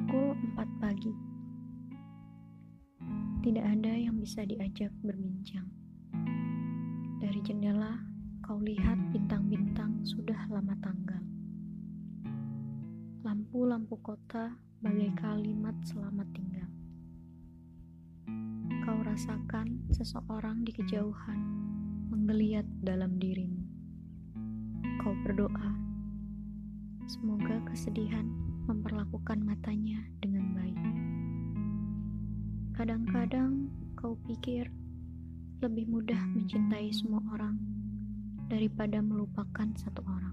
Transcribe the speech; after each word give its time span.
Pukul 0.00 0.32
4 0.56 0.80
pagi. 0.80 1.12
Tidak 3.44 3.60
ada 3.60 3.92
yang 3.92 4.16
bisa 4.16 4.48
diajak 4.48 4.88
berbincang. 5.04 5.68
Dari 7.20 7.36
jendela, 7.44 8.00
kau 8.40 8.56
lihat 8.64 8.96
bintang-bintang 9.12 10.00
sudah 10.08 10.48
lama 10.48 10.72
tanggal. 10.80 11.20
Lampu-lampu 13.28 14.00
kota 14.00 14.56
bagai 14.80 15.12
kalimat 15.20 15.76
selamat 15.84 16.32
tinggal. 16.32 16.70
Kau 18.88 19.04
rasakan 19.04 19.84
seseorang 19.92 20.64
di 20.64 20.72
kejauhan 20.80 21.40
menggeliat 22.08 22.64
dalam 22.80 23.20
dirimu. 23.20 23.60
Kau 25.04 25.12
berdoa, 25.28 25.76
semoga 27.04 27.60
kesedihan 27.68 28.49
memperlakukan 28.68 29.40
matanya 29.44 30.04
dengan 30.20 30.44
baik. 30.56 30.80
Kadang-kadang 32.76 33.68
kau 33.96 34.16
pikir 34.24 34.68
lebih 35.60 35.84
mudah 35.92 36.20
mencintai 36.32 36.88
semua 36.88 37.20
orang 37.36 37.60
daripada 38.48 39.04
melupakan 39.04 39.68
satu 39.76 40.00
orang. 40.08 40.32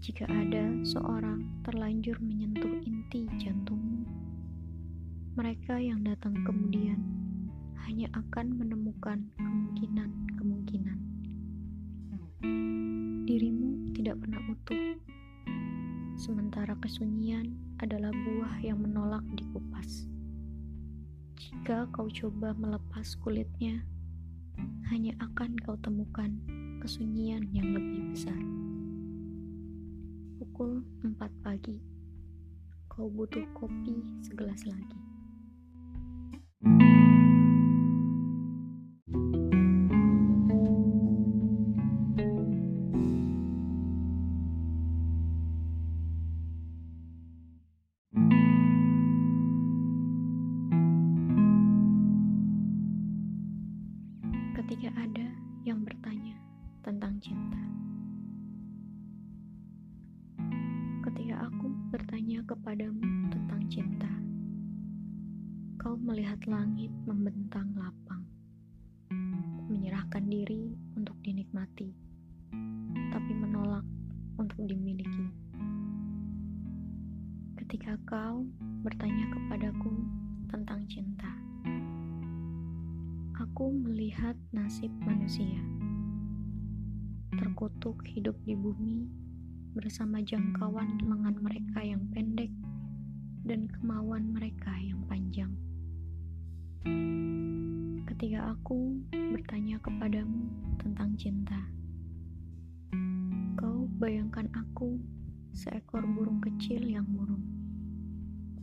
Jika 0.00 0.24
ada 0.24 0.72
seorang 0.82 1.44
terlanjur 1.68 2.16
menyentuh 2.24 2.80
inti 2.88 3.28
jantungmu, 3.36 4.08
mereka 5.36 5.76
yang 5.76 6.00
datang 6.00 6.32
kemudian 6.42 6.98
hanya 7.84 8.08
akan 8.16 8.56
menemukan 8.56 9.28
kemungkinan-kemungkinan. 9.36 10.98
Dirimu 13.28 13.92
tidak 13.92 14.16
pernah 14.24 14.40
utuh 14.48 14.96
sementara 16.28 16.76
kesunyian 16.84 17.56
adalah 17.80 18.12
buah 18.12 18.60
yang 18.60 18.84
menolak 18.84 19.24
dikupas. 19.32 20.04
Jika 21.40 21.88
kau 21.88 22.04
coba 22.04 22.52
melepas 22.52 23.16
kulitnya, 23.24 23.80
hanya 24.92 25.16
akan 25.24 25.56
kau 25.64 25.80
temukan 25.80 26.36
kesunyian 26.84 27.48
yang 27.56 27.72
lebih 27.72 28.12
besar. 28.12 28.36
Pukul 30.36 30.84
4 31.00 31.16
pagi, 31.40 31.80
kau 32.92 33.08
butuh 33.08 33.48
kopi 33.56 33.96
segelas 34.20 34.68
lagi. 34.68 35.07
Cinta. 57.18 57.58
Ketika 61.02 61.50
aku 61.50 61.66
bertanya 61.90 62.38
kepadamu 62.46 63.02
tentang 63.26 63.62
cinta, 63.66 64.12
kau 65.82 65.98
melihat 65.98 66.38
langit 66.46 66.94
membentang 67.10 67.74
lapang, 67.74 68.22
menyerahkan 69.66 70.22
diri 70.30 70.78
untuk 70.94 71.18
dinikmati, 71.26 71.90
tapi 73.10 73.32
menolak 73.34 73.86
untuk 74.38 74.62
dimiliki. 74.70 75.26
Ketika 77.58 77.98
kau 78.06 78.46
bertanya 78.86 79.26
kepadaku 79.34 80.06
tentang 80.54 80.86
cinta, 80.86 81.34
aku 83.34 83.74
melihat 83.74 84.38
nasib 84.54 84.94
manusia 85.02 85.77
terkutuk 87.38 88.02
hidup 88.02 88.34
di 88.42 88.58
bumi 88.58 89.06
bersama 89.78 90.18
jangkauan 90.18 90.98
lengan 91.06 91.38
mereka 91.38 91.86
yang 91.86 92.02
pendek 92.10 92.50
dan 93.46 93.70
kemauan 93.70 94.34
mereka 94.34 94.74
yang 94.82 94.98
panjang. 95.06 95.54
Ketika 98.10 98.50
aku 98.50 98.98
bertanya 99.14 99.78
kepadamu 99.78 100.50
tentang 100.82 101.14
cinta, 101.14 101.62
kau 103.54 103.86
bayangkan 104.02 104.50
aku 104.58 104.98
seekor 105.54 106.02
burung 106.02 106.42
kecil 106.42 106.82
yang 106.82 107.06
murung, 107.06 107.46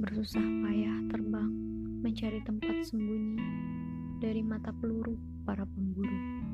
bersusah 0.00 0.48
payah 0.64 0.96
terbang 1.12 1.52
mencari 2.00 2.40
tempat 2.48 2.88
sembunyi 2.88 3.36
dari 4.24 4.40
mata 4.40 4.72
peluru 4.72 5.20
para 5.44 5.68
pemburu. 5.68 6.51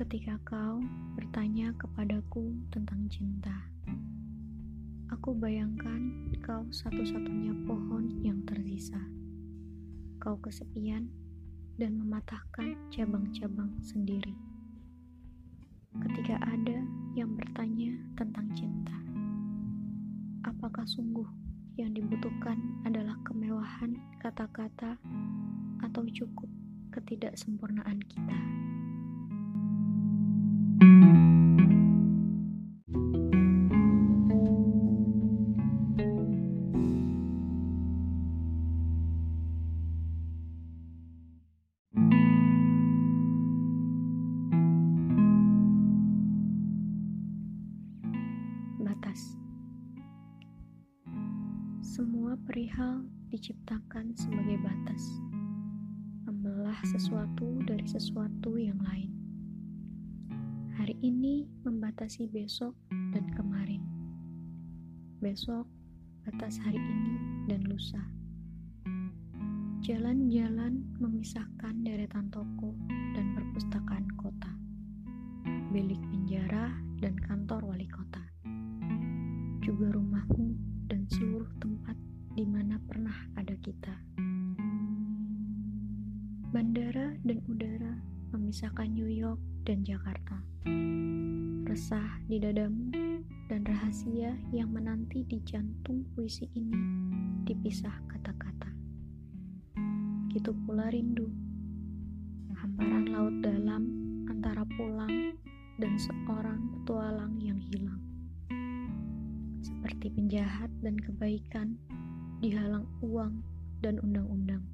Ketika 0.00 0.40
kau 0.48 0.80
bertanya 1.12 1.76
kepadaku 1.76 2.56
tentang 2.72 3.04
cinta, 3.12 3.52
aku 5.12 5.36
bayangkan 5.36 6.32
kau 6.40 6.64
satu-satunya 6.72 7.52
pohon 7.68 8.08
yang 8.24 8.40
tersisa. 8.48 8.96
Kau 10.16 10.40
kesepian 10.40 11.04
dan 11.76 12.00
mematahkan 12.00 12.80
cabang-cabang 12.88 13.76
sendiri. 13.84 14.32
Ketika 16.00 16.40
ada 16.48 16.80
yang 17.12 17.36
bertanya 17.36 17.92
tentang 18.16 18.48
cinta, 18.56 18.96
apakah 20.48 20.88
sungguh 20.88 21.28
yang 21.76 21.92
dibutuhkan 21.92 22.56
adalah 22.88 23.20
kemewahan 23.28 24.00
kata-kata 24.16 24.96
atau 25.84 26.08
cukup 26.08 26.48
ketidaksempurnaan 26.88 28.00
kita. 28.08 28.40
Semua 52.00 52.32
perihal 52.48 53.04
diciptakan 53.28 54.16
sebagai 54.16 54.56
batas 54.64 55.20
membelah 56.24 56.80
sesuatu 56.80 57.60
dari 57.68 57.84
sesuatu 57.84 58.56
yang 58.56 58.80
lain. 58.80 59.12
Hari 60.80 60.96
ini 61.04 61.44
membatasi 61.60 62.24
besok 62.32 62.72
dan 63.12 63.28
kemarin. 63.36 63.84
Besok 65.20 65.68
batas 66.24 66.56
hari 66.64 66.80
ini 66.80 67.44
dan 67.52 67.68
lusa. 67.68 68.00
Jalan-jalan 69.84 70.80
memisahkan 71.04 71.84
deretan 71.84 72.32
toko 72.32 72.80
dan 73.12 73.36
perpustakaan 73.36 74.08
kota. 74.16 74.48
Bilik 75.68 76.00
penjara 76.08 76.72
dan 77.04 77.12
kantor 77.20 77.76
wali 77.76 77.84
kota. 77.92 78.24
Juga 79.60 79.92
rumahmu 79.92 80.49
Bandara 86.50 87.14
dan 87.22 87.38
udara 87.46 87.94
memisahkan 88.34 88.90
New 88.90 89.06
York 89.06 89.38
dan 89.62 89.86
Jakarta. 89.86 90.34
Resah 91.62 92.18
di 92.26 92.42
dadamu 92.42 92.90
dan 93.46 93.62
rahasia 93.62 94.34
yang 94.50 94.74
menanti 94.74 95.22
di 95.30 95.38
jantung 95.46 96.02
puisi 96.10 96.50
ini 96.58 96.74
dipisah 97.46 97.94
kata-kata. 98.10 98.66
Gitu 100.34 100.50
pula 100.66 100.90
rindu, 100.90 101.30
hamparan 102.58 103.06
laut 103.14 103.38
dalam 103.46 103.86
antara 104.26 104.66
pulang 104.74 105.38
dan 105.78 105.94
seorang 106.02 106.66
petualang 106.74 107.38
yang 107.38 107.62
hilang. 107.62 108.02
Seperti 109.62 110.10
penjahat 110.18 110.74
dan 110.82 110.98
kebaikan 110.98 111.78
dihalang 112.42 112.90
uang 113.06 113.38
dan 113.86 114.02
undang-undang. 114.02 114.66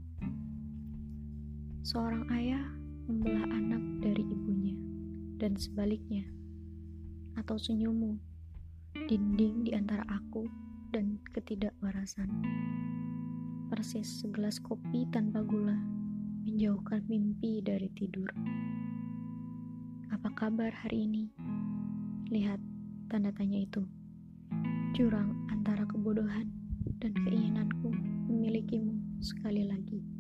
Seorang 1.87 2.27
ayah 2.35 2.67
membelah 3.07 3.47
anak 3.47 3.79
dari 4.03 4.27
ibunya, 4.27 4.75
dan 5.39 5.55
sebaliknya, 5.55 6.27
atau 7.39 7.55
senyummu, 7.55 8.19
dinding 9.07 9.63
di 9.63 9.71
antara 9.71 10.03
aku 10.11 10.51
dan 10.91 11.23
ketidakwarasan. 11.31 12.27
Persis 13.71 14.03
segelas 14.19 14.59
kopi 14.59 15.07
tanpa 15.15 15.47
gula, 15.47 15.79
menjauhkan 16.43 17.07
mimpi 17.07 17.63
dari 17.63 17.87
tidur. 17.95 18.35
Apa 20.11 20.35
kabar 20.35 20.75
hari 20.75 21.07
ini? 21.07 21.31
Lihat 22.35 22.59
tanda 23.07 23.31
tanya 23.31 23.63
itu. 23.63 23.87
jurang 24.91 25.39
antara 25.55 25.87
kebodohan 25.87 26.51
dan 26.99 27.15
keinginanku 27.23 27.95
memilikimu 28.27 29.23
sekali 29.23 29.63
lagi. 29.63 30.16